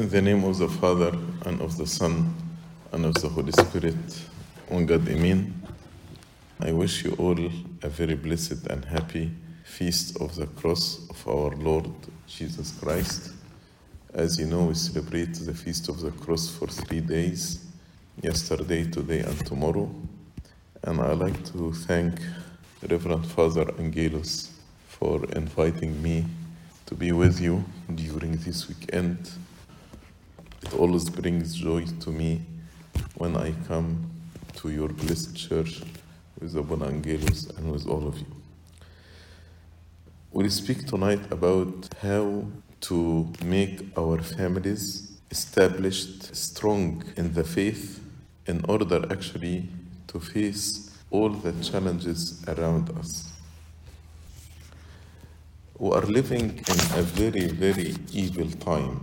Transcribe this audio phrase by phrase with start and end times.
[0.00, 1.12] In the name of the Father,
[1.44, 2.34] and of the Son,
[2.90, 3.94] and of the Holy Spirit,
[4.68, 5.52] one God, Amen.
[6.58, 7.38] I wish you all
[7.82, 9.30] a very blessed and happy
[9.62, 11.90] feast of the cross of our Lord
[12.26, 13.34] Jesus Christ.
[14.14, 17.66] As you know, we celebrate the feast of the cross for three days
[18.22, 19.94] yesterday, today, and tomorrow.
[20.82, 22.18] And I'd like to thank
[22.88, 24.50] Reverend Father Angelus
[24.88, 26.24] for inviting me
[26.86, 27.62] to be with you
[27.94, 29.30] during this weekend.
[30.62, 32.42] It always brings joy to me
[33.16, 34.10] when I come
[34.56, 35.82] to your blessed church
[36.40, 38.26] with Abuna Angelus and with all of you.
[40.32, 42.44] We'll speak tonight about how
[42.82, 48.00] to make our families established strong in the faith
[48.46, 49.68] in order actually
[50.08, 53.32] to face all the challenges around us.
[55.78, 59.00] We are living in a very, very evil time,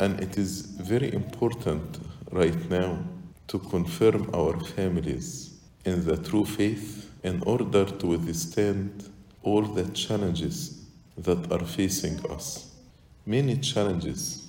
[0.00, 2.00] and it is very important
[2.32, 2.98] right now
[3.46, 9.10] to confirm our families in the true faith in order to withstand
[9.42, 10.86] all the challenges
[11.18, 12.70] that are facing us.
[13.26, 14.48] Many challenges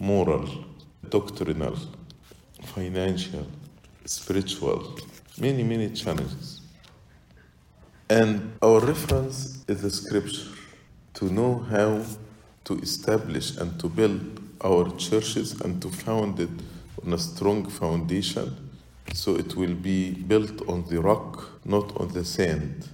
[0.00, 0.48] moral,
[1.08, 1.76] doctrinal,
[2.64, 3.46] financial,
[4.06, 4.98] spiritual,
[5.38, 6.62] many, many challenges.
[8.08, 10.48] And our reference is the scripture
[11.14, 12.02] to know how
[12.64, 16.50] to establish and to build our churches and to found it
[17.04, 18.70] on a strong foundation
[19.12, 22.88] so it will be built on the rock, not on the sand.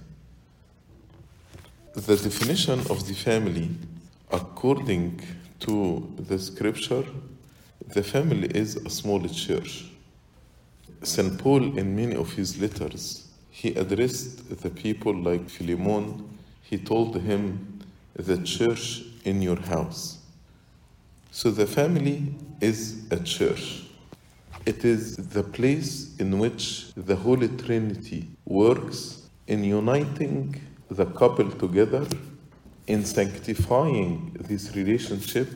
[1.93, 3.69] The definition of the family,
[4.31, 5.21] according
[5.61, 7.03] to the scripture,
[7.93, 9.85] the family is a small church.
[11.03, 11.37] St.
[11.37, 16.37] Paul, in many of his letters, he addressed the people like Philemon.
[16.63, 17.79] He told him,
[18.15, 20.16] the church in your house.
[21.39, 23.83] So the family is a church.
[24.65, 32.07] It is the place in which the Holy Trinity works in uniting the couple together,
[32.87, 35.47] in sanctifying this relationship,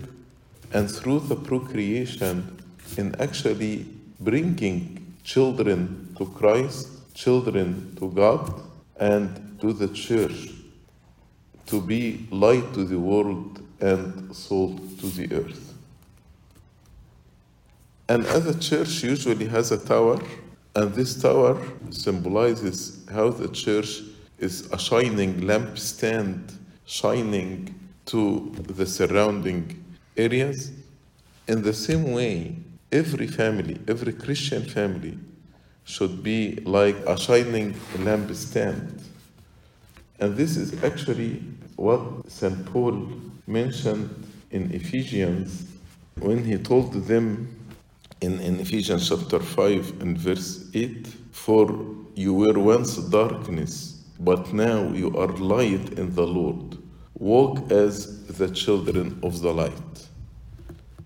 [0.72, 2.60] and through the procreation,
[2.96, 3.88] in actually
[4.20, 8.54] bringing children to Christ, children to God,
[8.98, 10.52] and to the church
[11.66, 15.71] to be light to the world and salt to the earth.
[18.12, 20.20] And as a church usually has a tower,
[20.76, 21.58] and this tower
[21.92, 24.02] symbolizes how the church
[24.38, 26.54] is a shining lampstand,
[26.86, 27.74] shining
[28.08, 29.82] to the surrounding
[30.18, 30.74] areas.
[31.48, 32.58] In the same way,
[32.92, 35.18] every family, every Christian family,
[35.86, 39.04] should be like a shining lampstand.
[40.20, 41.46] And this is actually
[41.78, 42.66] what St.
[42.66, 43.10] Paul
[43.48, 44.10] mentioned
[44.52, 45.66] in Ephesians
[46.20, 47.61] when he told them
[48.22, 54.90] in, in Ephesians chapter 5 and verse 8 For you were once darkness, but now
[54.90, 56.78] you are light in the Lord.
[57.16, 60.08] Walk as the children of the light.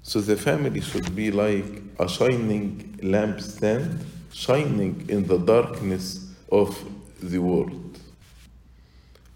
[0.04, 4.04] So the family should be like a shining lampstand,
[4.34, 6.78] shining in the darkness of
[7.22, 7.98] the world.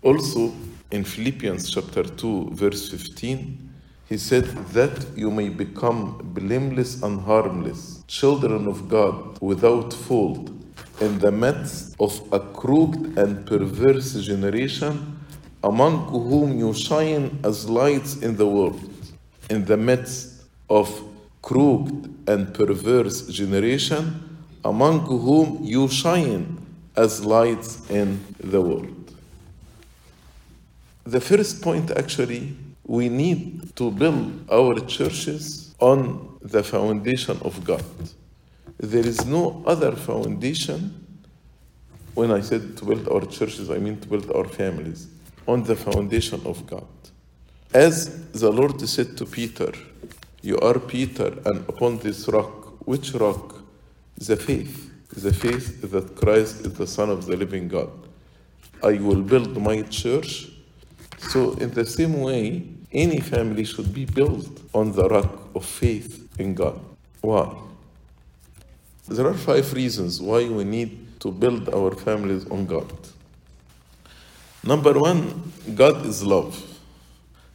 [0.03, 0.53] Also,
[0.91, 3.69] in Philippians chapter 2, verse 15,
[4.09, 10.50] he said, That you may become blameless and harmless, children of God, without fault,
[11.00, 15.20] in the midst of a crooked and perverse generation,
[15.64, 18.81] among whom you shine as lights in the world.
[19.52, 20.41] In the midst
[20.72, 20.90] of
[21.44, 26.58] crooked and perverse generation, among whom you shine
[26.96, 29.14] as lights in the world.
[31.03, 32.56] The first point, actually,
[32.90, 37.86] we need to build our churches on the foundation of God.
[38.78, 40.80] There is no other foundation.
[42.16, 45.08] When I said to build our churches, I mean to build our families
[45.48, 46.88] on the foundation of God.
[47.76, 49.72] As the Lord said to Peter,
[50.42, 53.62] You are Peter, and upon this rock, which rock?
[54.18, 54.90] The faith.
[55.09, 57.92] The faith that Christ is the Son of the living God.
[58.82, 60.47] I will build my church
[61.20, 66.28] so, in the same way, any family should be built on the rock of faith
[66.40, 66.80] in God.
[67.22, 67.56] Why?
[69.08, 72.91] There are five reasons why we need to build our families on God.
[74.64, 76.62] Number one, God is love.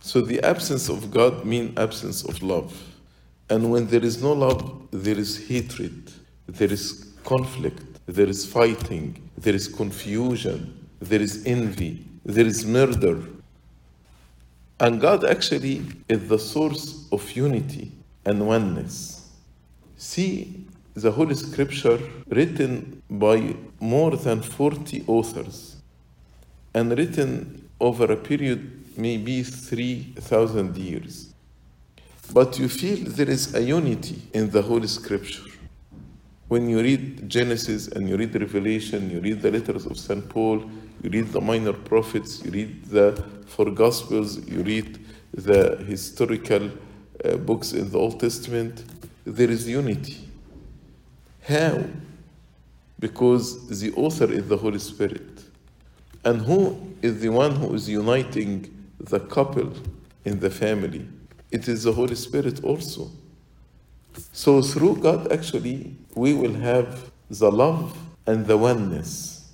[0.01, 2.77] So the absence of God means absence of love.
[3.49, 6.11] And when there is no love, there is hatred,
[6.47, 13.23] there is conflict, there is fighting, there is confusion, there is envy, there is murder,
[14.85, 15.77] and God actually
[16.09, 17.87] is the source of unity.
[18.25, 19.31] and oneness.
[19.97, 20.65] See
[20.95, 21.99] the Holy Scripture
[22.29, 25.77] written by more than 40 authors
[26.73, 28.61] and written over a period
[28.97, 31.35] maybe 3,000 years.
[32.33, 35.51] But you feel there is a unity in the Holy Scripture.
[36.55, 40.29] When you read Genesis and you read Revelation, you read the letters of St.
[40.29, 40.61] Paul,
[41.03, 46.71] you read the minor prophets, you read the four Gospels, you read the historical
[47.25, 48.85] uh, books in the Old Testament,
[49.25, 50.29] there is unity.
[51.43, 51.83] How?
[53.01, 55.43] Because the author is the Holy Spirit.
[56.25, 59.73] And who is the one who is uniting the couple
[60.25, 61.05] in the family?
[61.51, 63.11] It is the Holy Spirit also.
[64.33, 67.97] So through God, actually, we will have the love
[68.27, 69.53] and the oneness.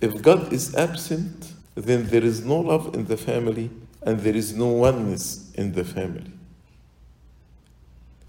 [0.00, 3.70] If God is absent, then there is no love in the family
[4.02, 6.32] and there is no oneness in the family.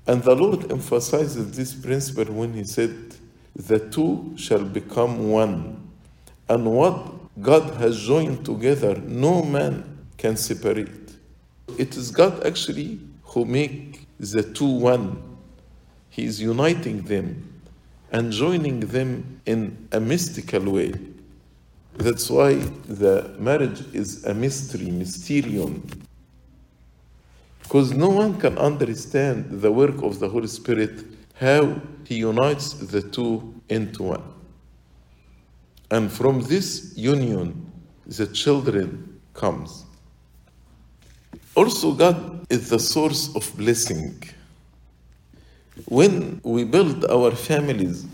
[0.07, 3.15] And the Lord emphasizes this principle when He said,
[3.55, 5.89] The two shall become one.
[6.47, 11.11] And what God has joined together, no man can separate.
[11.77, 15.21] It is God actually who make the two one.
[16.09, 17.61] He is uniting them
[18.11, 20.93] and joining them in a mystical way.
[21.97, 25.81] That's why the marriage is a mystery, mysterion.
[27.63, 31.03] Because no one can understand the work of the Holy Spirit,
[31.35, 34.23] how He unites the two into one.
[35.91, 37.71] And from this union,
[38.05, 39.85] the children comes.
[41.55, 44.21] Also, God is the source of blessing.
[45.85, 48.05] When we build our families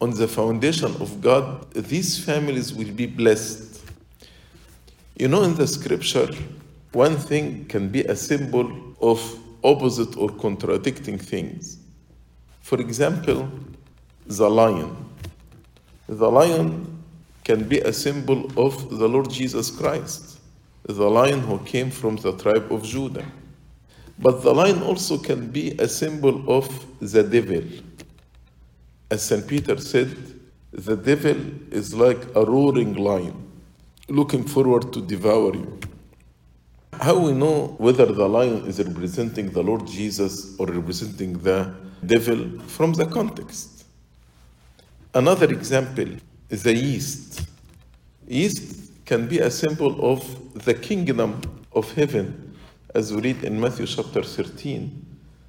[0.00, 3.82] on the foundation of God, these families will be blessed.
[5.16, 6.28] You know, in the scripture,
[6.92, 8.70] one thing can be a symbol
[9.00, 9.20] of
[9.62, 11.78] opposite or contradicting things.
[12.62, 13.48] For example,
[14.26, 14.96] the lion.
[16.08, 17.02] The lion
[17.44, 20.38] can be a symbol of the Lord Jesus Christ,
[20.84, 23.24] the lion who came from the tribe of Judah.
[24.18, 26.68] But the lion also can be a symbol of
[27.00, 27.62] the devil.
[29.10, 29.46] As St.
[29.46, 30.16] Peter said,
[30.72, 31.36] the devil
[31.70, 33.50] is like a roaring lion
[34.08, 35.78] looking forward to devour you.
[37.00, 41.74] How we know whether the lion is representing the Lord Jesus or representing the
[42.04, 43.84] devil from the context?
[45.12, 46.08] Another example
[46.50, 47.48] is the yeast.
[48.26, 51.40] Yeast can be a symbol of the kingdom
[51.72, 52.43] of heaven,
[52.94, 55.04] as we read in Matthew chapter 13.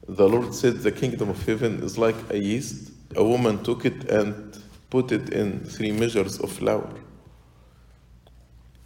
[0.07, 2.91] The Lord said, The kingdom of heaven is like a yeast.
[3.15, 4.57] A woman took it and
[4.89, 6.89] put it in three measures of flour.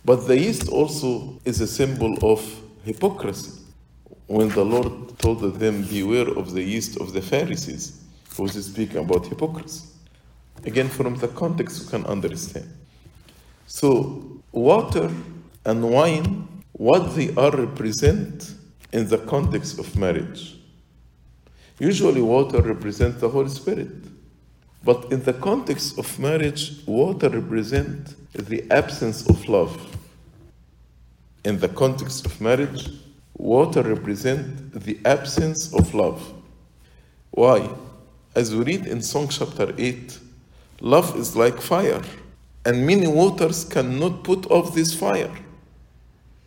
[0.03, 2.43] But the yeast also is a symbol of
[2.83, 3.61] hypocrisy.
[4.27, 8.03] When the Lord told them, Beware of the yeast of the Pharisees,
[8.37, 9.87] he speaking about hypocrisy.
[10.65, 12.69] Again, from the context, you can understand.
[13.67, 15.09] So, water
[15.65, 16.48] and wine,
[16.79, 18.53] what they are represent
[18.93, 20.55] in the context of marriage.
[21.77, 23.91] Usually, water represents the Holy Spirit.
[24.85, 29.97] But in the context of marriage, water represents the absence of love.
[31.43, 32.87] In the context of marriage,
[33.37, 36.33] water represents the absence of love.
[37.31, 37.69] Why?
[38.35, 40.17] As we read in Song chapter 8,
[40.79, 42.01] love is like fire,
[42.63, 45.35] and many waters cannot put off this fire.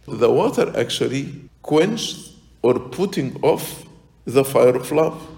[0.07, 2.33] The water actually quenched
[2.63, 3.85] or putting off
[4.25, 5.29] the fire of love.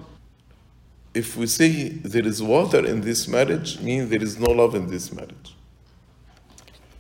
[1.12, 4.88] If we say there is water in this marriage, means there is no love in
[4.88, 5.54] this marriage.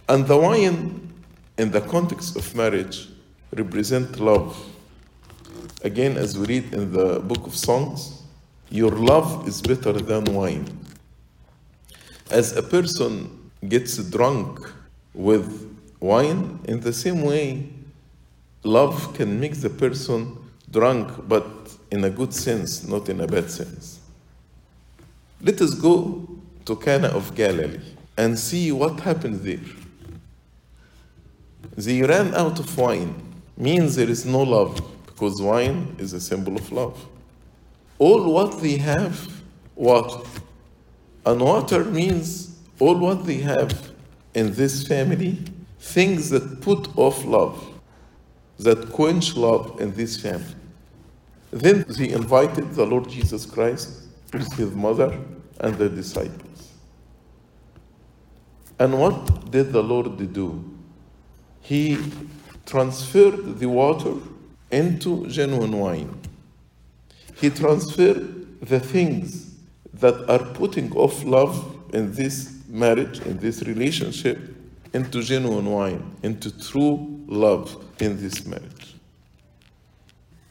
[0.08, 1.12] And the wine,
[1.58, 3.08] in the context of marriage,
[3.52, 4.56] represent love.
[5.82, 8.22] Again, as we read in the book of Songs,
[8.70, 10.66] your love is better than wine.
[12.30, 14.60] As a person gets drunk
[15.12, 15.73] with
[16.04, 17.66] wine, in the same way,
[18.62, 20.36] love can make the person
[20.70, 21.46] drunk, but
[21.90, 24.00] in a good sense, not in a bad sense.
[25.40, 26.28] Let us go
[26.66, 27.80] to Cana of Galilee
[28.16, 29.66] and see what happened there.
[31.76, 33.14] They ran out of wine,
[33.56, 37.06] means there is no love, because wine is a symbol of love.
[37.98, 39.16] All what they have,
[39.74, 40.28] water.
[41.24, 43.92] And water means all what they have
[44.34, 45.38] in this family,
[45.84, 47.62] things that put off love,
[48.58, 50.56] that quench love in this family.
[51.50, 53.90] Then they invited the Lord Jesus Christ
[54.32, 55.16] with his mother
[55.60, 56.70] and the disciples.
[58.78, 60.64] And what did the Lord do?
[61.60, 61.98] He
[62.66, 64.14] transferred the water
[64.70, 66.20] into genuine wine.
[67.36, 69.54] He transferred the things
[69.92, 74.53] that are putting off love in this marriage, in this relationship,
[74.94, 78.94] into genuine wine, into true love in this marriage.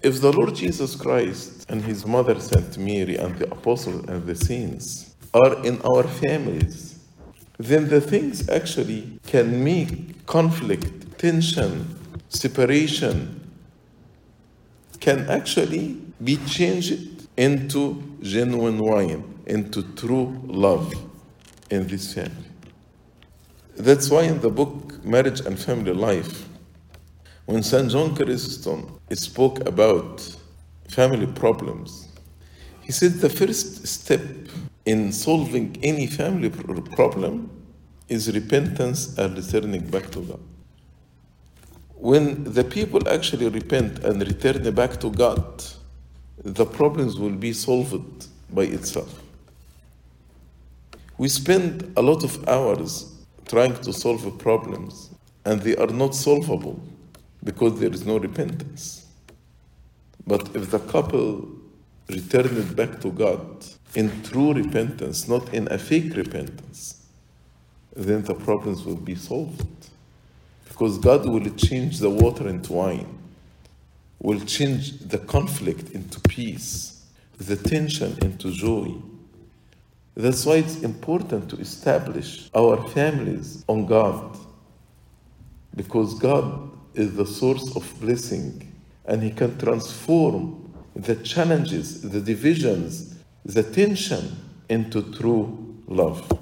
[0.01, 4.35] If the Lord Jesus Christ and his mother Saint Mary and the apostles and the
[4.35, 6.99] saints are in our families,
[7.57, 11.97] then the things actually can make conflict, tension,
[12.27, 13.39] separation,
[14.99, 20.93] can actually be changed into genuine wine, into true love
[21.69, 22.52] in this family.
[23.75, 26.47] That's why in the book Marriage and Family Life,
[27.45, 27.89] when St.
[27.89, 30.37] John Chrysostom spoke about
[30.89, 32.07] family problems,
[32.81, 34.21] he said the first step
[34.85, 37.49] in solving any family problem
[38.07, 40.39] is repentance and returning back to God.
[41.95, 45.63] When the people actually repent and return back to God,
[46.37, 49.21] the problems will be solved by itself.
[51.17, 53.12] We spend a lot of hours
[53.45, 55.09] trying to solve problems,
[55.45, 56.81] and they are not solvable
[57.43, 59.05] because there is no repentance.
[60.25, 61.49] But if the couple
[62.09, 67.05] returned back to God in true repentance, not in a fake repentance,
[67.95, 69.89] then the problems will be solved.
[70.67, 73.19] Because God will change the water into wine,
[74.19, 77.05] will change the conflict into peace,
[77.37, 78.93] the tension into joy.
[80.15, 84.37] That's why it's important to establish our families on God.
[85.75, 88.71] Because God is the source of blessing
[89.05, 94.37] and He can transform the challenges, the divisions, the tension
[94.69, 96.39] into true love.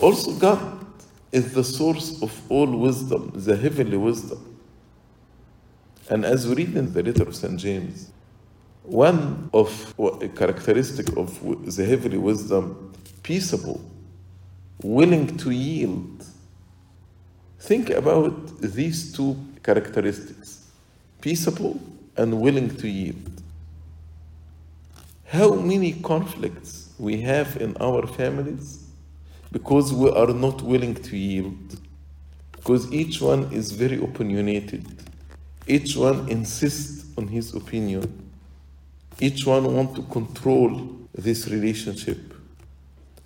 [0.00, 0.86] Also, God
[1.32, 4.58] is the source of all wisdom, the heavenly wisdom.
[6.10, 7.58] And as we read in the letter of St.
[7.58, 8.10] James,
[8.82, 13.80] one of a characteristic of the heavenly wisdom, peaceable,
[14.82, 16.24] willing to yield.
[17.60, 20.66] Think about these two characteristics
[21.20, 21.78] peaceable
[22.16, 23.42] and willing to yield.
[25.26, 28.86] How many conflicts we have in our families
[29.52, 31.78] because we are not willing to yield,
[32.52, 34.86] because each one is very opinionated,
[35.66, 38.29] each one insists on his opinion
[39.20, 42.18] each one want to control this relationship.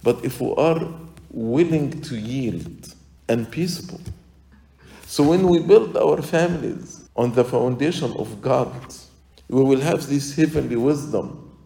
[0.03, 0.87] But if we are
[1.31, 2.95] willing to yield
[3.29, 4.01] and peaceable,
[5.07, 8.73] so when we build our families on the foundation of God,
[9.49, 11.57] we will have this heavenly wisdom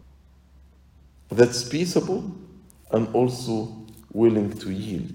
[1.31, 2.31] that's peaceable
[2.91, 3.75] and also
[4.13, 5.15] willing to yield.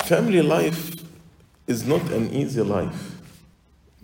[0.00, 0.92] Family life
[1.66, 3.16] is not an easy life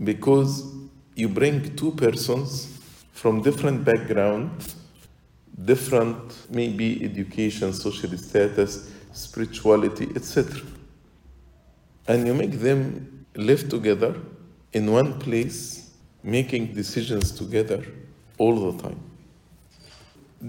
[0.03, 0.74] because
[1.15, 2.79] you bring two persons
[3.13, 4.75] from different backgrounds,
[5.65, 10.61] different maybe education, social status, spirituality, etc.
[12.09, 14.15] And you make them live together
[14.73, 15.91] in one place,
[16.23, 17.85] making decisions together
[18.39, 19.01] all the time.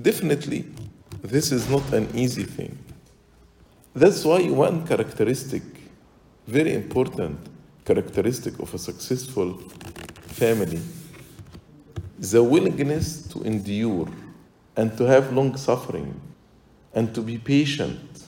[0.02, 0.66] Definitely,
[1.22, 2.78] this is not an easy thing.
[3.94, 5.64] That's why one characteristic,
[6.48, 7.40] very important
[7.86, 9.62] characteristic of a successful
[10.36, 10.82] family
[12.20, 14.08] the willingness to endure
[14.76, 16.20] and to have long suffering
[16.94, 18.24] and to be patient.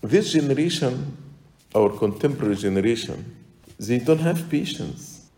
[0.00, 1.16] This generation,
[1.74, 3.36] our contemporary generation,
[3.78, 5.28] they don't have patience.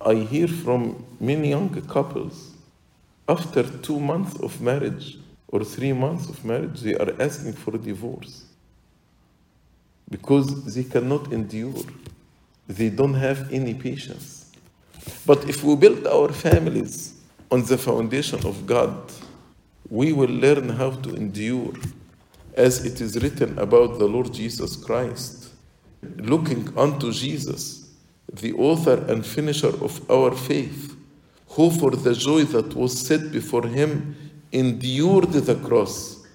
[0.00, 2.52] I hear from many young couples,
[3.28, 7.78] after two months of marriage or three months of marriage, they are asking for a
[7.78, 8.44] divorce
[10.10, 11.82] because they cannot endure.
[12.68, 14.35] They don't have any patience.
[15.24, 17.14] But if we build our families
[17.50, 19.12] on the foundation of God,
[19.88, 21.74] we will learn how to endure,
[22.54, 25.50] as it is written about the Lord Jesus Christ,
[26.16, 27.90] looking unto Jesus,
[28.32, 30.96] the author and finisher of our faith,
[31.50, 34.16] who for the joy that was set before him
[34.52, 36.26] endured the cross,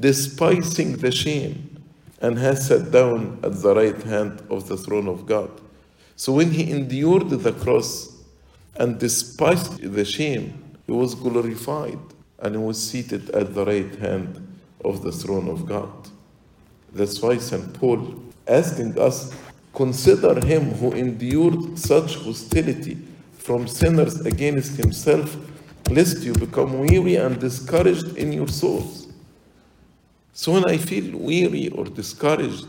[0.00, 1.82] despising the shame,
[2.20, 5.50] and has sat down at the right hand of the throne of God.
[6.14, 8.11] So when he endured the cross,
[8.76, 11.98] and despite the shame, he was glorified
[12.38, 15.90] and he was seated at the right hand of the throne of God.
[16.92, 17.72] That's why St.
[17.74, 19.34] Paul asking us,
[19.74, 22.98] consider him who endured such hostility
[23.38, 25.36] from sinners against himself,
[25.90, 29.08] lest you become weary and discouraged in your souls.
[30.32, 32.66] So when I feel weary or discouraged,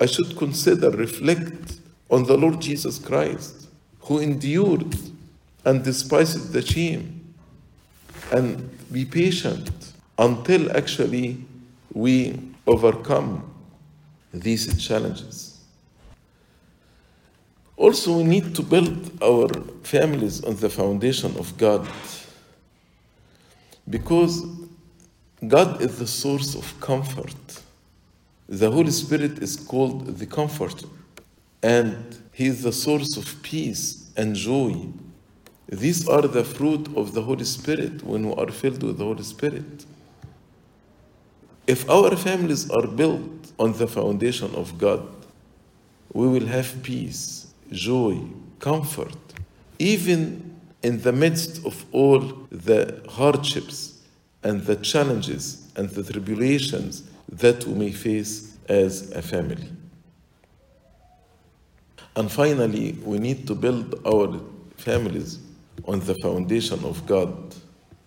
[0.00, 3.68] I should consider, reflect on the Lord Jesus Christ,
[4.00, 4.94] who endured
[5.66, 7.34] and despise the shame
[8.32, 11.44] and be patient until actually
[11.92, 13.52] we overcome
[14.32, 15.58] these challenges.
[17.76, 19.48] Also, we need to build our
[19.82, 21.86] families on the foundation of God
[23.90, 24.42] because
[25.46, 27.62] God is the source of comfort.
[28.48, 30.86] The Holy Spirit is called the Comforter,
[31.62, 34.86] and He is the source of peace and joy.
[35.68, 39.24] These are the fruit of the Holy Spirit when we are filled with the Holy
[39.24, 39.84] Spirit.
[41.66, 45.08] If our families are built on the foundation of God,
[46.12, 48.20] we will have peace, joy,
[48.60, 49.16] comfort,
[49.80, 52.20] even in the midst of all
[52.50, 54.00] the hardships
[54.44, 59.68] and the challenges and the tribulations that we may face as a family.
[62.14, 64.40] And finally, we need to build our
[64.76, 65.40] families
[65.86, 67.54] on the foundation of God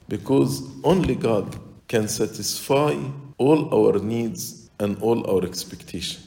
[0.07, 1.55] because only God
[1.87, 2.97] can satisfy
[3.37, 6.25] all our needs and all our expectations.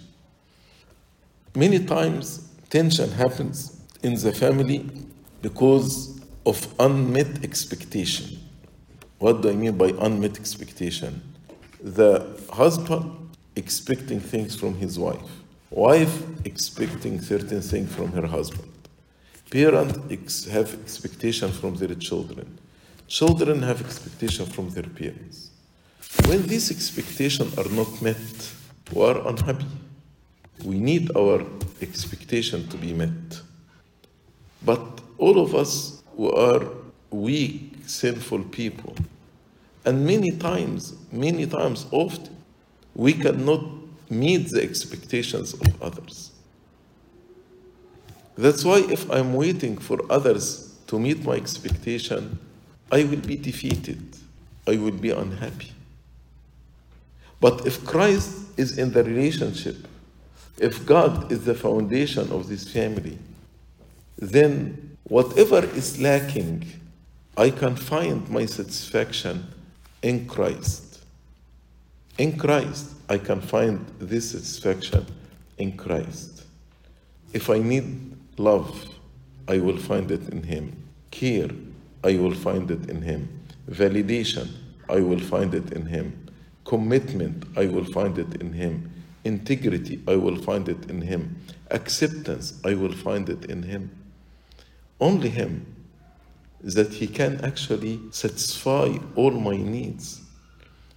[1.55, 4.91] Many times, tension happens in the family
[5.43, 8.39] because of unmet expectation.
[9.19, 11.23] What do I mean by unmet expectation?
[11.83, 15.31] The husband expecting things from his wife,
[15.71, 18.72] wife expecting certain things from her husband.
[19.53, 22.59] Parents ex- have expectation from their children.
[23.07, 25.51] Children have expectation from their parents.
[26.27, 28.51] When these expectations are not met,
[28.95, 29.67] we are unhappy.
[30.65, 31.45] We need our
[31.83, 33.43] expectation to be met.
[34.65, 36.67] But all of us who are
[37.11, 38.95] weak, sinful people,
[39.85, 42.35] and many times, many times, often,
[42.95, 43.63] we cannot
[44.09, 46.32] meet the expectations of others.
[48.43, 52.41] That's why if I'm waiting for others to meet my expectation,
[52.91, 54.03] I will be defeated.
[54.67, 55.71] I will be unhappy.
[57.41, 59.77] But if Christ is in the relationship,
[60.59, 63.17] if God is the foundation of this family,
[64.19, 66.67] then whatever is lacking,
[67.37, 69.47] I can find my satisfaction
[70.03, 71.05] in Christ.
[72.19, 75.07] In Christ, I can find this satisfaction
[75.59, 76.43] in Christ.
[77.33, 78.89] If I need love,
[79.49, 80.77] I will find it in Him.
[81.11, 81.51] Care,
[82.05, 83.29] I will find it in Him.
[83.71, 84.49] Validation,
[84.89, 86.29] I will find it in Him.
[86.65, 88.91] Commitment, I will find it in Him.
[89.25, 91.37] Integrity, I will find it in Him.
[91.71, 93.91] Acceptance, I will find it in Him.
[95.01, 95.67] Only Him
[96.63, 100.21] that He can actually satisfy all my needs.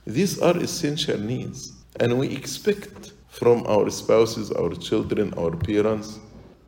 [0.06, 6.20] These are essential needs, and we expect from our spouses, our children, our parents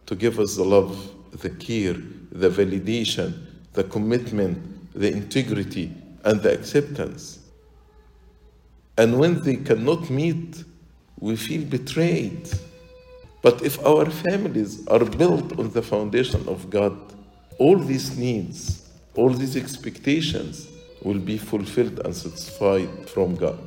[0.07, 1.95] to give us the love, the care,
[2.31, 4.57] the validation, the commitment,
[4.93, 5.93] the integrity,
[6.23, 7.39] and the acceptance.
[8.97, 10.63] And when they cannot meet,
[11.19, 12.49] we feel betrayed.
[13.41, 16.97] But if our families are built on the foundation of God,
[17.59, 20.67] all these needs, all these expectations
[21.03, 23.59] will be fulfilled and satisfied from God.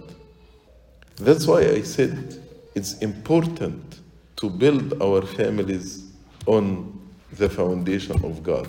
[1.16, 2.42] That's why I said
[2.74, 4.00] it's important
[4.36, 6.09] to build our families
[6.46, 6.98] on
[7.32, 8.68] the foundation of God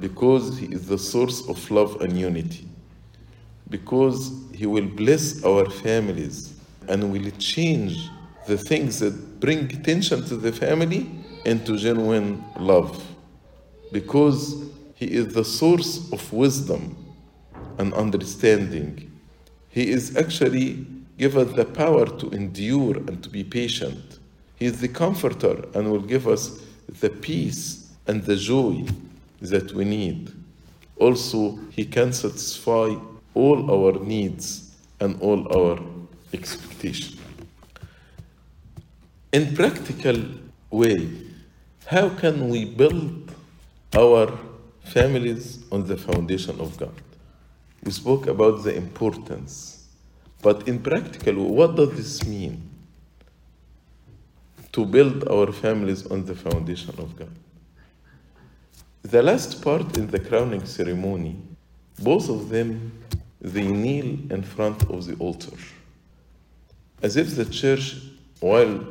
[0.00, 2.66] because He is the source of love and unity.
[3.68, 6.54] Because He will bless our families
[6.88, 8.08] and will change
[8.46, 11.08] the things that bring tension to the family
[11.44, 13.04] into genuine love.
[13.92, 16.96] Because He is the source of wisdom
[17.78, 19.10] and understanding.
[19.68, 20.86] He is actually
[21.18, 24.19] give us the power to endure and to be patient.
[24.60, 26.60] He is the comforter and will give us
[27.00, 28.84] the peace and the joy
[29.40, 30.32] that we need.
[30.98, 32.94] Also, He can satisfy
[33.34, 35.80] all our needs and all our
[36.34, 37.18] expectations.
[39.32, 40.22] In practical
[40.70, 41.08] way,
[41.86, 43.32] how can we build
[43.96, 44.38] our
[44.84, 47.00] families on the foundation of God?
[47.82, 49.86] We spoke about the importance,
[50.42, 52.69] but in practical, what does this mean?
[54.72, 57.30] To build our families on the foundation of God.
[59.02, 61.36] The last part in the crowning ceremony,
[61.98, 62.92] both of them
[63.40, 65.56] they kneel in front of the altar,
[67.02, 67.96] as if the church,
[68.40, 68.84] while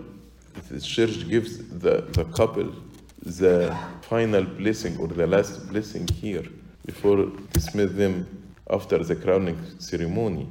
[0.69, 2.73] the church gives the, the couple
[3.21, 6.45] the final blessing or the last blessing here
[6.85, 8.25] before dismiss them
[8.69, 10.47] after the crowning ceremony,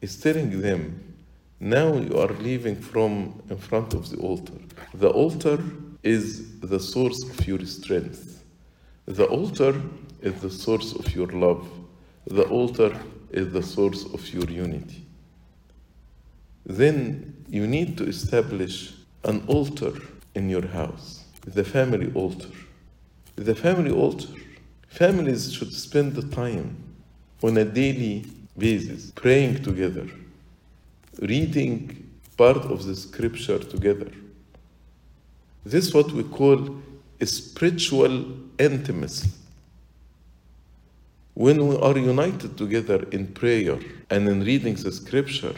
[0.00, 1.07] is telling them,
[1.60, 4.58] now you are leaving from in front of the altar.
[4.94, 5.58] The altar
[6.02, 8.44] is the source of your strength.
[9.06, 9.74] The altar
[10.20, 11.68] is the source of your love.
[12.26, 12.96] The altar
[13.30, 15.04] is the source of your unity.
[16.64, 18.94] Then you need to establish
[19.24, 19.92] an altar
[20.34, 22.50] in your house, the family altar.
[23.36, 24.28] The family altar.
[24.88, 26.76] Families should spend the time
[27.42, 30.06] on a daily basis praying together,
[31.20, 34.10] reading part of the scripture together.
[35.64, 36.76] This is what we call
[37.24, 38.24] spiritual
[38.58, 39.30] intimacy.
[41.34, 43.78] When we are united together in prayer
[44.10, 45.54] and in reading the scripture,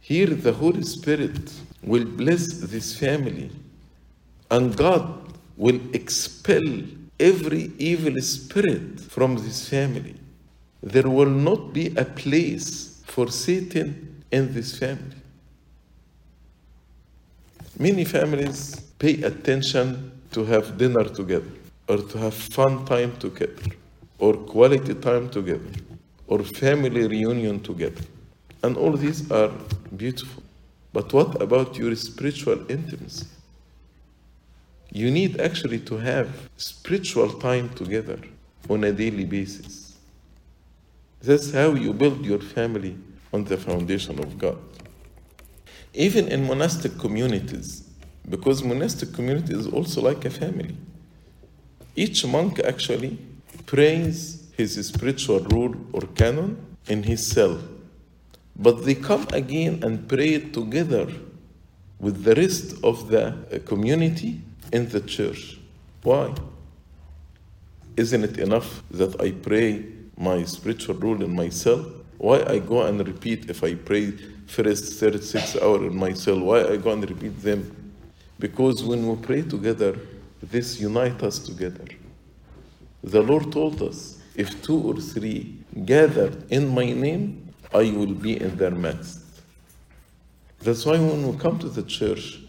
[0.00, 3.50] here the Holy Spirit will bless this family
[4.50, 6.82] and God will expel
[7.20, 10.16] every evil spirit from this family.
[10.82, 15.16] There will not be a place for Satan in this family.
[17.78, 21.50] Many families pay attention to have dinner together
[21.88, 23.54] or to have fun time together
[24.18, 25.70] or quality time together
[26.26, 28.02] or family reunion together.
[28.62, 29.50] And all these are
[29.96, 30.42] beautiful.
[30.92, 33.26] But what about your spiritual intimacy?
[34.90, 38.18] You need actually to have spiritual time together
[38.68, 39.96] on a daily basis.
[41.22, 42.96] That's how you build your family
[43.32, 44.58] on the foundation of God.
[45.94, 47.88] Even in monastic communities,
[48.28, 50.76] because monastic community is also like a family.
[51.96, 53.18] Each monk actually
[53.66, 56.56] prays his spiritual rule or canon
[56.88, 57.58] in his cell.
[58.56, 61.08] But they come again and pray together
[61.98, 64.40] with the rest of the uh, community
[64.72, 65.58] in the church.
[66.02, 66.34] Why?
[67.96, 69.84] Isn't it enough that I pray
[70.16, 71.84] my spiritual rule in my cell?
[72.18, 74.10] Why I go and repeat if I pray
[74.46, 76.40] first, third, sixth hour in my cell?
[76.40, 77.94] Why I go and repeat them?
[78.38, 79.96] Because when we pray together,
[80.42, 81.84] this unites us together.
[83.04, 88.40] The Lord told us, if two or three gather in my name, I will be
[88.40, 89.20] in their midst.
[90.60, 92.40] That's why when we come to the church,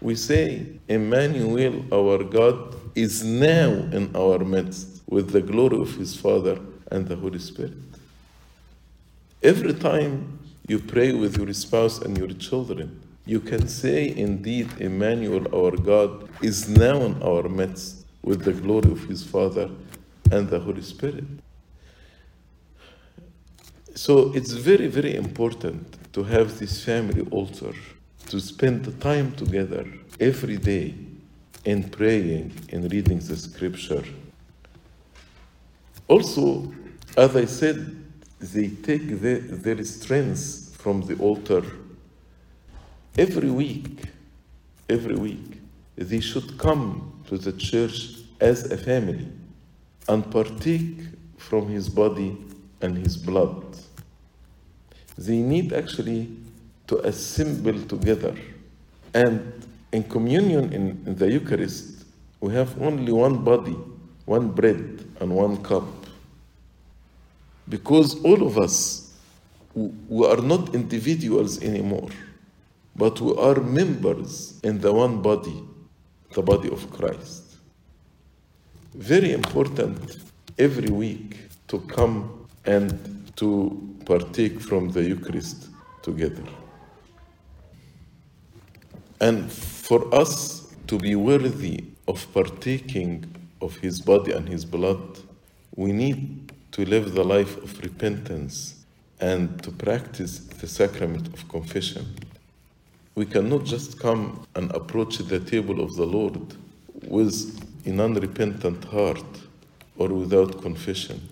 [0.00, 6.14] we say, Emmanuel, our God, is now in our midst with the glory of his
[6.16, 6.60] Father
[6.92, 7.87] and the Holy Spirit.
[9.42, 15.46] Every time you pray with your spouse and your children, you can say, Indeed, Emmanuel,
[15.54, 19.70] our God, is now in our midst with the glory of his Father
[20.32, 21.24] and the Holy Spirit.
[23.94, 27.74] So it's very, very important to have this family altar,
[28.30, 29.86] to spend the time together
[30.18, 30.94] every day
[31.64, 34.04] in praying and reading the scripture.
[36.08, 36.72] Also,
[37.16, 37.97] as I said,
[38.40, 41.64] they take the, their strength from the altar
[43.16, 44.04] every week.
[44.88, 45.60] Every week,
[45.96, 49.28] they should come to the church as a family
[50.08, 50.98] and partake
[51.36, 52.38] from his body
[52.80, 53.64] and his blood.
[55.18, 56.30] They need actually
[56.86, 58.34] to assemble together.
[59.12, 59.52] And
[59.92, 62.04] in communion in, in the Eucharist,
[62.40, 63.76] we have only one body,
[64.24, 65.97] one bread, and one cup.
[67.68, 69.12] Because all of us,
[69.74, 72.08] we are not individuals anymore,
[72.96, 75.62] but we are members in the one body,
[76.34, 77.56] the body of Christ.
[78.94, 80.18] Very important
[80.58, 81.36] every week
[81.68, 85.68] to come and to partake from the Eucharist
[86.02, 86.42] together.
[89.20, 95.18] And for us to be worthy of partaking of His body and His blood,
[95.76, 96.47] we need
[96.78, 98.84] to live the life of repentance
[99.18, 102.06] and to practice the sacrament of confession.
[103.16, 106.54] We cannot just come and approach the table of the Lord
[107.08, 107.36] with
[107.84, 109.26] an unrepentant heart
[109.96, 111.28] or without confession.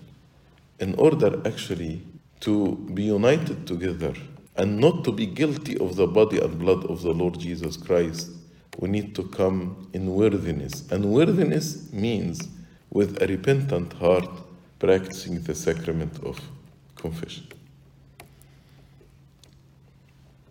[0.81, 2.03] In order actually
[2.41, 4.15] to be united together
[4.57, 8.31] and not to be guilty of the body and blood of the Lord Jesus Christ,
[8.81, 10.91] we need to come in worthiness.
[10.91, 12.49] And worthiness means
[12.91, 14.29] with a repentant heart
[14.79, 16.39] practicing the sacrament of
[16.95, 17.47] confession.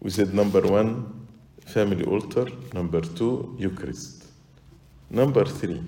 [0.02, 1.28] We said number one,
[1.66, 2.48] family altar.
[2.74, 4.26] Number two, Eucharist.
[5.10, 5.82] Number three,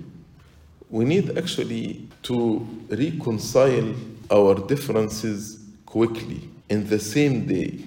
[0.90, 3.94] we need actually to reconcile
[4.30, 7.78] our differences quickly in the same day.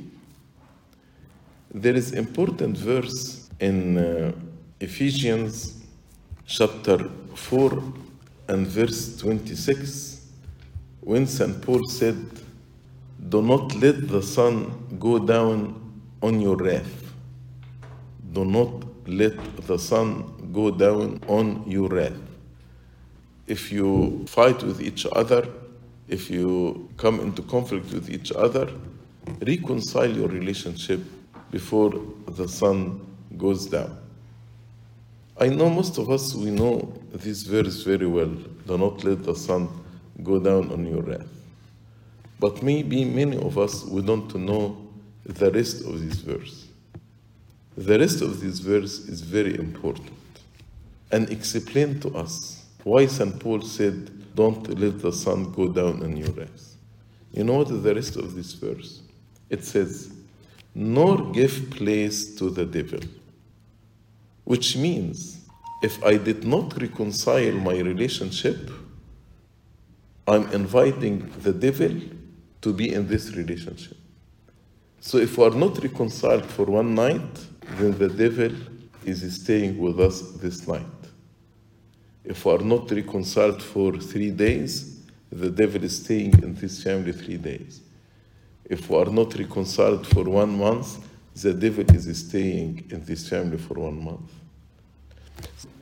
[1.73, 4.31] There is important verse in uh,
[4.79, 5.83] Ephesians
[6.45, 7.83] chapter 4
[8.49, 10.10] and verse 26
[11.01, 11.61] when St.
[11.61, 12.17] Paul said,
[13.29, 17.13] Do not let the sun go down on your wrath.
[18.31, 18.71] Do not
[19.07, 19.35] let
[19.67, 22.17] the sun go down on your wrath.
[23.51, 25.45] if you fight with each other,
[26.07, 28.69] if you come into conflict with each other,
[29.45, 31.01] reconcile your relationship
[31.51, 31.91] before
[32.27, 33.05] the sun
[33.37, 33.97] goes down.
[35.37, 38.33] I know most of us, we know this verse very well.
[38.67, 39.67] Do not let the sun
[40.23, 41.27] go down on your wrath.
[42.39, 44.77] But maybe many of us, we don't know
[45.25, 46.67] the rest of this verse.
[47.77, 50.11] The rest of this verse is very important
[51.11, 53.39] and explain to us why St.
[53.39, 56.75] Paul said, Don't let the sun go down on your wrath.
[57.31, 59.01] You know what is the rest of this verse?
[59.49, 60.13] It says,
[60.73, 63.01] Nor give place to the devil.
[64.45, 65.45] Which means,
[65.83, 68.69] if I did not reconcile my relationship,
[70.27, 71.99] I'm inviting the devil
[72.61, 73.97] to be in this relationship.
[74.99, 77.45] So if we are not reconciled for one night,
[77.77, 78.51] then the devil
[79.03, 80.85] is staying with us this night.
[82.23, 84.99] If we are not reconciled for three days,
[85.31, 87.81] the devil is staying in this family three days.
[88.65, 91.03] If we are not reconciled for one month,
[91.33, 94.31] the devil is staying in this family for one month.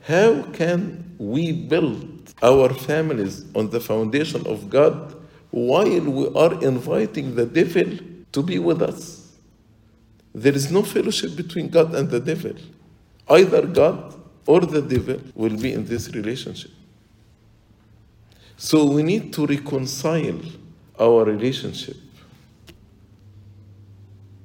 [0.02, 5.14] How can we build our families on the foundation of God
[5.50, 7.98] while we are inviting the devil
[8.32, 9.36] to be with us?
[10.34, 12.54] There is no fellowship between God and the devil.
[13.28, 14.14] Either God
[14.46, 16.70] or the devil will be in this relationship.
[18.56, 20.40] So we need to reconcile
[20.98, 21.96] our relationship.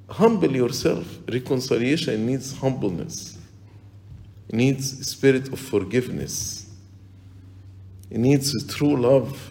[0.08, 1.06] Humble yourself.
[1.30, 3.36] Reconciliation needs humbleness.
[4.48, 6.55] It needs spirit of forgiveness.
[8.10, 9.50] It needs true love.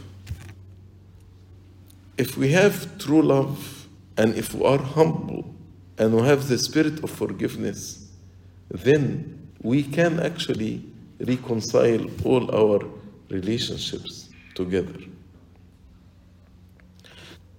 [2.17, 3.87] If we have true love
[4.17, 5.53] and if we are humble
[5.97, 8.09] and we have the spirit of forgiveness,
[8.69, 10.83] then we can actually
[11.19, 12.85] reconcile all our
[13.29, 14.99] relationships together.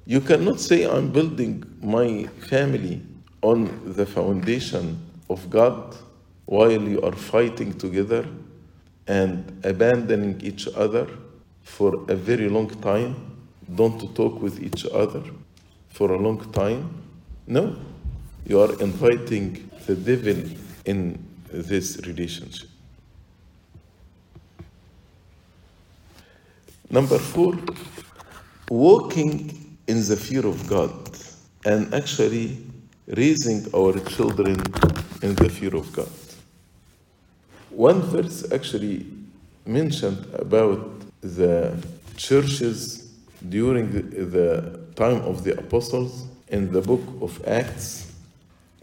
[0.06, 3.02] You cannot say, I'm building my family
[3.42, 5.96] on the foundation of God
[6.46, 8.26] while you are fighting together
[9.06, 11.06] and abandoning each other
[11.62, 13.14] for a very long time.
[13.74, 15.22] Don't talk with each other
[15.88, 17.02] for a long time.
[17.46, 17.76] No,
[18.46, 20.42] you are inviting the devil
[20.84, 21.18] in
[21.50, 22.68] this relationship.
[26.88, 27.54] Number four,
[28.70, 30.92] walking in the fear of God
[31.64, 32.58] and actually
[33.08, 34.60] raising our children
[35.22, 36.08] in the fear of God.
[37.76, 39.04] One verse actually
[39.66, 41.76] mentioned about the
[42.16, 43.12] churches
[43.46, 48.14] during the time of the apostles in the book of Acts,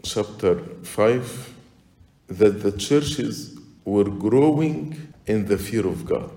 [0.04, 1.54] chapter 5,
[2.28, 6.30] that the churches were growing in the fear of God.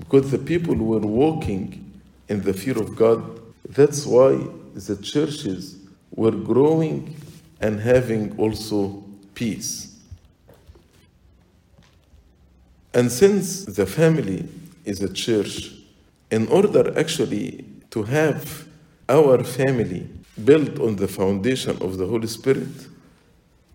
[0.00, 3.22] Because the people were walking in the fear of God,
[3.68, 4.32] that's why
[4.74, 5.76] the churches
[6.10, 7.14] were growing
[7.60, 9.04] and having also
[9.36, 9.95] peace.
[12.96, 14.48] And since the family
[14.86, 15.70] is a church,
[16.30, 18.66] in order actually to have
[19.06, 20.08] our family
[20.42, 22.74] built on the foundation of the Holy Spirit,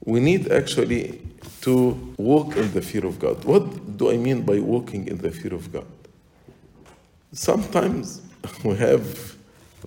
[0.04, 1.22] we need actually
[1.62, 3.44] to walk in the fear of God.
[3.44, 5.86] What do I mean by walking in the fear of God?
[7.32, 8.24] Sometimes
[8.64, 9.36] we have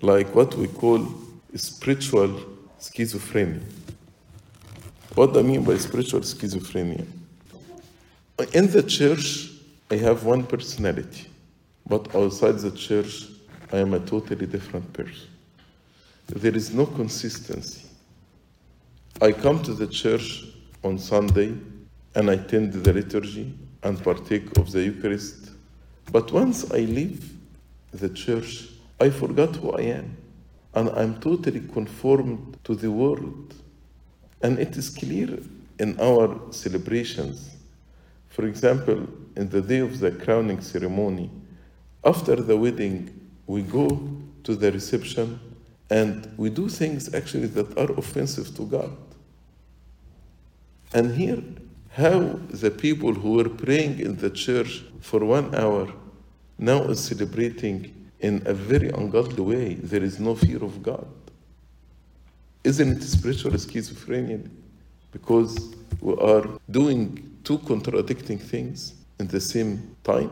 [0.01, 1.09] like what we call
[1.57, 2.41] spiritual
[2.79, 3.63] schizophrenia.
[5.17, 7.05] What do I mean by spiritual schizophrenia?
[8.53, 9.51] In the church,
[9.91, 11.29] I have one personality,
[11.87, 13.27] but outside the church,
[13.73, 15.29] I am a totally different person.
[16.27, 17.83] There is no consistency.
[19.21, 20.47] I come to the church
[20.83, 21.55] on Sunday
[22.17, 25.51] and I attend the liturgy and partake of the Eucharist.
[26.11, 27.33] But once I leave
[27.93, 28.69] the church,
[29.01, 30.17] I forgot who I am.
[30.75, 33.55] And I'm totally conformed to the world.
[34.43, 35.39] And it is clear
[35.79, 37.54] in our celebrations.
[38.35, 41.31] For example, in the day of the crowning ceremony,
[42.05, 44.11] after the wedding, we go
[44.43, 45.39] to the reception
[45.89, 48.97] and we do things actually that are offensive to God.
[50.93, 51.45] And here,
[51.91, 55.93] how the people who were praying in the church for one hour
[56.59, 59.75] now is celebrating in a very ungodly way.
[59.75, 61.07] There is no fear of God.
[62.65, 64.51] Isn't it spiritual schizophrenia?
[65.13, 70.31] Because we are doing two contradicting things in the same time.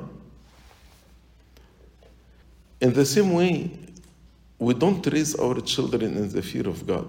[2.81, 3.71] In the same way,
[4.59, 7.09] we don't raise our children in the fear of God.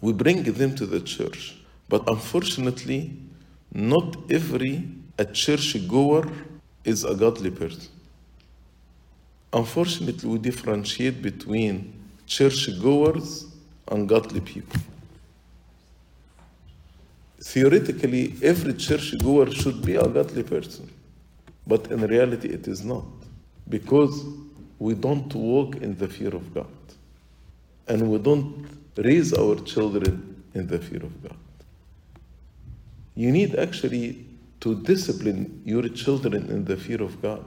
[0.00, 1.56] We bring them to the church.
[1.88, 3.16] But unfortunately,
[3.72, 6.26] not every a church goer
[6.84, 7.92] is a godly person.
[9.52, 11.92] Unfortunately, we differentiate between
[12.26, 13.46] church goers
[13.88, 14.80] and godly people.
[17.42, 20.88] Theoretically, every churchgoer should be a godly person,
[21.66, 23.04] but in reality, it is not
[23.68, 24.24] because
[24.78, 26.66] we don't walk in the fear of God
[27.88, 31.36] and we don't raise our children in the fear of God.
[33.14, 34.24] You need actually
[34.60, 37.44] to discipline your children in the fear of God,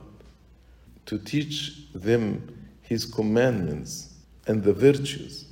[1.06, 4.14] to teach them His commandments
[4.48, 5.46] and the virtues.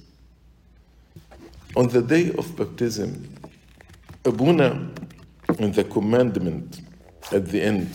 [1.75, 3.33] On the day of baptism,
[4.25, 4.89] Abuna,
[5.59, 6.81] in the commandment
[7.31, 7.89] at the end,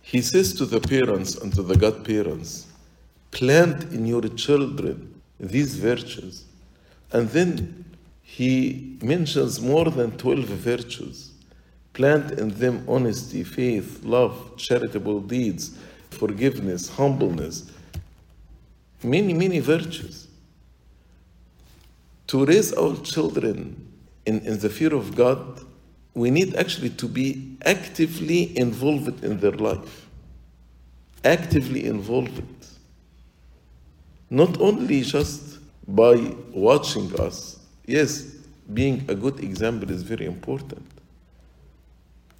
[0.00, 2.66] he says to the parents and to the godparents,
[3.30, 6.44] plant in your children these virtues.
[7.12, 7.84] And then
[8.22, 11.32] he mentions more than 12 virtues.
[11.92, 15.76] Plant in them honesty, faith, love, charitable deeds,
[16.10, 17.70] forgiveness, humbleness,
[19.02, 20.28] many, many virtues.
[22.28, 23.87] To raise our children
[24.28, 25.40] in, in the fear of God,
[26.14, 30.06] we need actually to be actively involved in their life.
[31.24, 32.42] Actively involved.
[34.28, 36.16] Not only just by
[36.52, 37.58] watching us.
[37.86, 38.10] Yes,
[38.74, 40.86] being a good example is very important.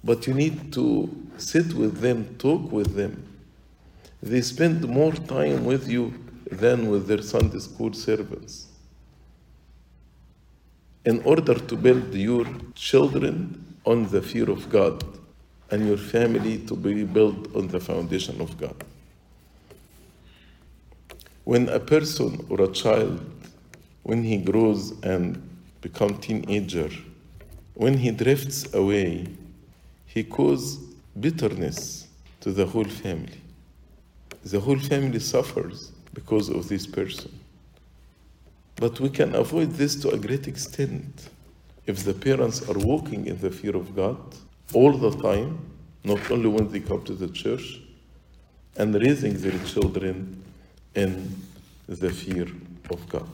[0.03, 3.25] But you need to sit with them, talk with them.
[4.21, 6.13] They spend more time with you
[6.51, 8.68] than with their Sunday school servants.
[11.09, 12.45] In order to build your
[12.75, 15.03] children on the fear of God
[15.71, 18.75] and your family to be built on the foundation of God.
[21.45, 23.19] When a person or a child,
[24.03, 25.41] when he grows and
[25.81, 26.91] become teenager,
[27.73, 29.29] when he drifts away,
[30.05, 30.77] he causes
[31.19, 32.07] bitterness
[32.41, 33.41] to the whole family.
[34.43, 37.38] The whole family suffers because of this person.
[38.79, 41.29] But we can avoid this to a great extent
[41.85, 44.17] if the parents are walking in the fear of God
[44.73, 45.59] all the time,
[46.05, 47.81] not only when they come to the church,
[48.77, 50.41] and raising their children
[50.95, 51.35] in
[51.87, 52.47] the fear
[52.89, 53.27] of God.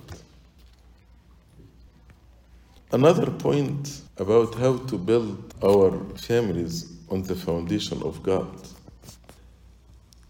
[2.91, 8.49] Another point about how to build our families on the foundation of God.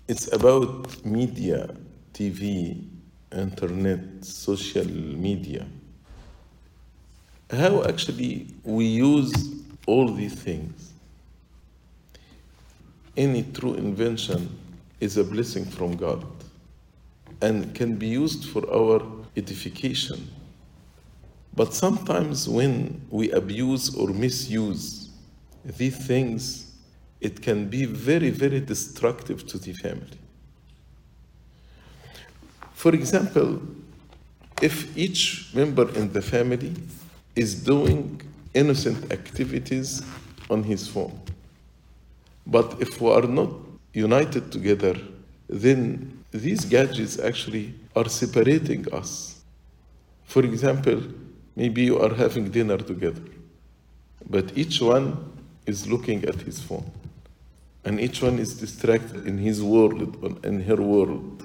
[0.08, 1.74] It's about media,
[2.14, 2.95] TV,
[3.36, 5.66] internet, social media.
[7.52, 10.94] How actually we use all these things.
[13.16, 14.58] Any true invention
[15.00, 16.26] is a blessing from God
[17.42, 19.02] and can be used for our
[19.38, 20.30] edification.
[21.56, 25.10] But sometimes when we abuse or misuse
[25.64, 26.72] these things,
[27.22, 30.20] it can be very, very destructive to the family.
[32.86, 33.64] For example,
[34.62, 36.72] if each member in the family
[37.36, 38.22] is doing
[38.54, 40.04] innocent activities
[40.52, 41.20] on his phone,
[42.46, 43.50] but if we are not
[43.92, 44.96] united together,
[45.50, 49.42] then these gadgets actually are separating us.
[50.26, 51.02] For example,
[51.56, 53.24] maybe you are having dinner together,
[54.30, 55.34] but each one
[55.66, 56.92] is looking at his phone,
[57.84, 61.45] and each one is distracted in his world, in her world.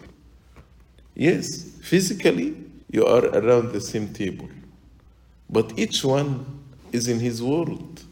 [1.20, 2.56] Yes, physically
[2.90, 4.48] you are around the same table,
[5.50, 6.46] but each one
[6.92, 8.02] is in his world.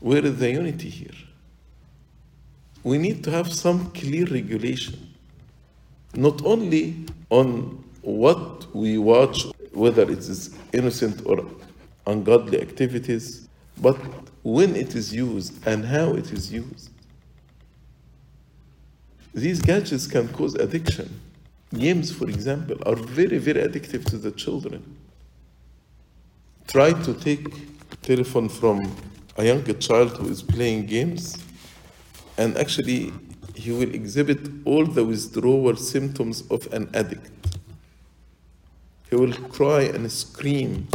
[0.00, 1.18] Where is the unity here?
[2.82, 5.14] We need to have some clear regulation,
[6.14, 11.44] not only on what we watch, whether it is innocent or
[12.06, 13.50] ungodly activities,
[13.82, 13.98] but
[14.42, 16.88] when it is used and how it is used.
[19.34, 21.20] These gadgets can cause addiction.
[21.78, 24.96] Games, for example, are very, very addictive to the children.
[26.66, 27.46] Try to take
[28.02, 28.94] telephone from
[29.36, 31.38] a young child who is playing games,
[32.38, 33.12] and actually
[33.54, 37.30] he will exhibit all the withdrawal symptoms of an addict.
[39.10, 40.88] He will cry and scream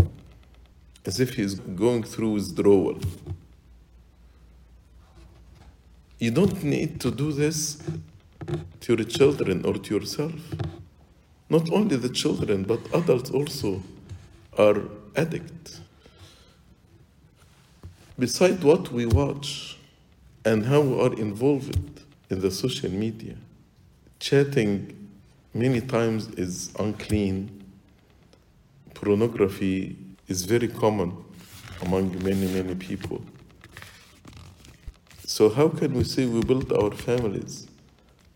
[1.05, 2.99] as if he's going through withdrawal.
[6.19, 7.81] You don't need to do this
[8.81, 10.33] to your children or to yourself.
[11.49, 13.81] Not only the children, but adults also
[14.57, 14.81] are
[15.15, 15.81] addicts.
[18.17, 19.77] Beside what we watch
[20.45, 23.35] and how we are involved in the social media,
[24.19, 25.09] chatting
[25.53, 27.63] many times is unclean.
[28.93, 29.95] Pornography
[30.27, 31.15] is very common
[31.81, 33.23] among many, many people
[35.39, 37.68] So, how can we say we build our families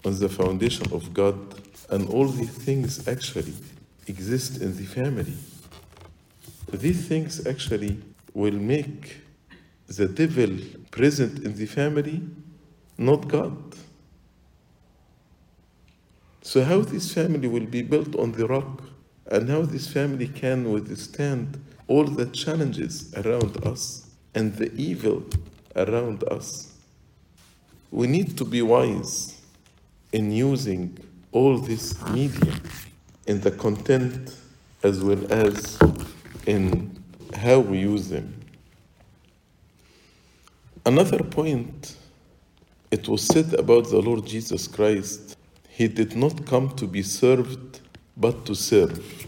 [0.05, 1.37] on the foundation of God
[1.89, 3.53] and all these things actually
[4.07, 5.33] exist in the family?
[6.71, 8.01] These things actually
[8.33, 9.17] will make
[9.87, 10.57] the devil
[10.91, 12.21] present in the family,
[12.97, 13.57] not God.
[16.41, 18.83] So, how this family will be built on the rock
[19.27, 25.23] and how this family can withstand all the challenges around us and the evil
[25.75, 26.73] around us.
[27.91, 29.32] We need to be wise
[30.13, 30.97] in using
[31.31, 32.53] all this media
[33.27, 34.37] in the content
[34.83, 35.77] as well as
[36.45, 36.95] in
[37.35, 38.33] how we use them.
[40.85, 41.97] Another point,
[42.91, 45.37] it was said about the Lord Jesus Christ,
[45.67, 47.79] He did not come to be served,
[48.15, 49.25] but to serve,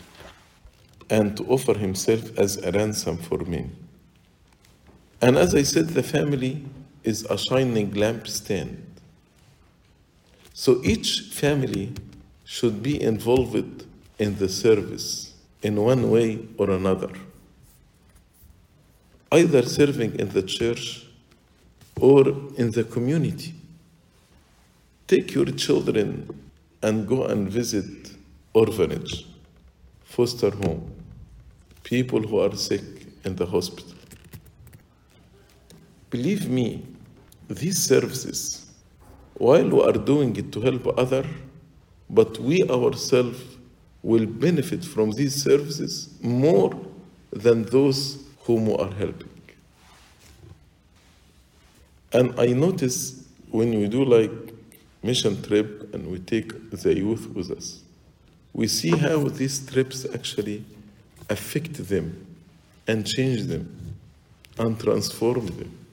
[1.09, 3.75] and to offer Himself as a ransom for men.
[5.21, 6.63] And as I said, the family
[7.03, 8.84] is a shining lampstand.
[10.57, 11.91] So each family
[12.45, 13.83] should be involved
[14.17, 17.09] in the service in one way or another,
[19.33, 21.07] either serving in the church
[21.99, 23.53] or in the community.
[25.07, 26.29] Take your children
[26.81, 28.11] and go and visit
[28.53, 29.27] orphanage,
[30.05, 30.89] foster home,
[31.83, 33.93] people who are sick in the hospital.
[36.09, 36.85] Believe me,
[37.49, 38.64] these services,
[39.35, 41.25] while we are doing it to help other,
[42.09, 43.41] but we ourselves
[44.01, 46.73] will benefit from these services more
[47.31, 49.29] than those whom we are helping.
[52.13, 54.31] And I notice when we do like
[55.03, 57.81] mission trip and we take the youth with us,
[58.53, 60.63] we see how these trips actually
[61.29, 62.25] affect them
[62.87, 63.95] and change them
[64.57, 65.84] and transform them.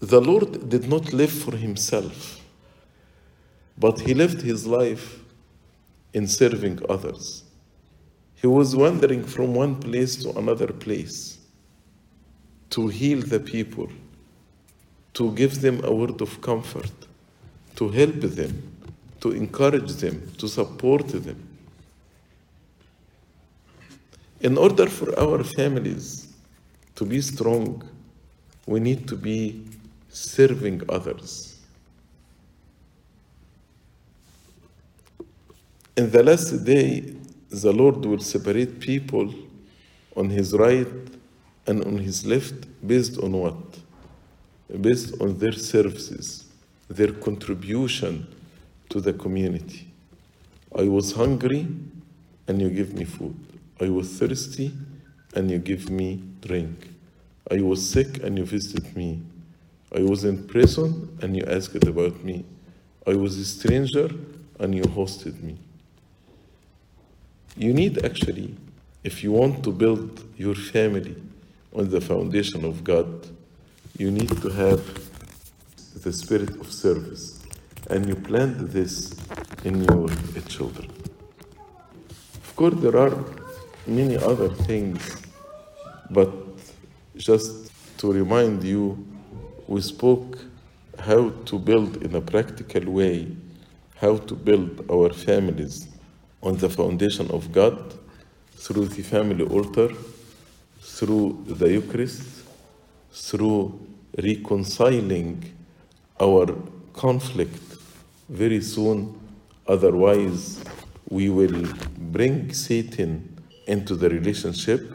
[0.00, 2.40] The Lord did not live for himself,
[3.78, 5.20] but he lived his life
[6.12, 7.44] in serving others.
[8.34, 11.38] He was wandering from one place to another place
[12.70, 13.88] to heal the people,
[15.14, 16.92] to give them a word of comfort,
[17.76, 18.76] to help them,
[19.20, 21.48] to encourage them, to support them.
[24.40, 26.28] In order for our families
[26.96, 27.82] to be strong,
[28.66, 29.64] we need to be
[30.16, 31.58] serving others.
[35.96, 37.14] In the last day,
[37.50, 39.32] the Lord will separate people
[40.16, 40.88] on his right
[41.66, 42.54] and on his left
[42.86, 43.78] based on what?
[44.80, 46.46] Based on their services,
[46.88, 48.26] their contribution
[48.88, 49.86] to the community.
[50.76, 51.66] I was hungry
[52.48, 53.36] and you give me food.
[53.80, 54.72] I was thirsty
[55.34, 56.88] and you give me drink.
[57.50, 59.22] I was sick and you visited me.
[59.96, 62.44] I was in prison and you asked about me.
[63.06, 64.10] I was a stranger
[64.60, 65.56] and you hosted me.
[67.56, 68.54] You need actually,
[69.04, 71.16] if you want to build your family
[71.74, 73.26] on the foundation of God,
[73.96, 74.82] you need to have
[76.02, 77.40] the spirit of service.
[77.88, 79.14] And you plant this
[79.64, 80.10] in your
[80.46, 80.90] children.
[82.44, 83.24] Of course, there are
[83.86, 85.22] many other things,
[86.10, 86.30] but
[87.16, 89.15] just to remind you,
[89.66, 90.38] we spoke
[90.98, 93.36] how to build in a practical way,
[93.96, 95.88] how to build our families
[96.42, 97.94] on the foundation of God
[98.54, 99.90] through the family altar,
[100.80, 102.44] through the Eucharist,
[103.12, 103.78] through
[104.22, 105.52] reconciling
[106.20, 106.46] our
[106.92, 107.62] conflict
[108.28, 109.18] very soon.
[109.66, 110.62] Otherwise,
[111.08, 111.66] we will
[111.98, 113.36] bring Satan
[113.66, 114.92] into the relationship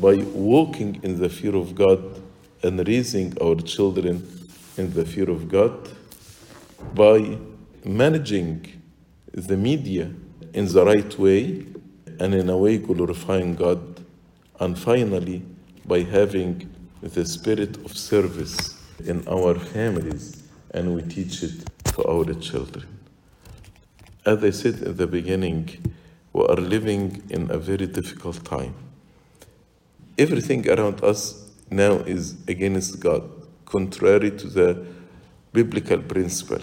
[0.00, 2.21] by walking in the fear of God
[2.62, 4.26] and raising our children
[4.76, 5.88] in the fear of God,
[6.94, 7.38] by
[7.84, 8.82] managing
[9.32, 10.10] the media
[10.54, 11.66] in the right way
[12.20, 14.04] and in a way glorifying God,
[14.60, 15.42] and finally
[15.84, 22.32] by having the spirit of service in our families and we teach it to our
[22.34, 22.86] children.
[24.24, 25.94] As I said at the beginning,
[26.32, 28.74] we are living in a very difficult time.
[30.16, 31.41] Everything around us
[31.72, 33.28] now is against God,
[33.64, 34.86] contrary to the
[35.52, 36.62] biblical principle.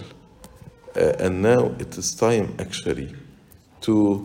[0.96, 3.16] Uh, and now it is time actually
[3.82, 4.24] to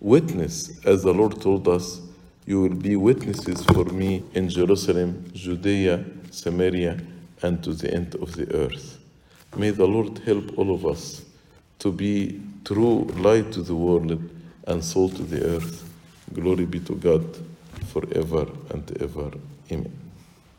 [0.00, 2.00] witness, as the Lord told us,
[2.46, 7.00] you will be witnesses for me in Jerusalem, Judea, Samaria,
[7.42, 8.98] and to the end of the earth.
[9.56, 11.22] May the Lord help all of us
[11.78, 14.30] to be true light to the world
[14.66, 15.88] and salt to the earth.
[16.32, 17.24] Glory be to God
[17.92, 19.30] forever and ever.
[19.72, 20.09] Amen.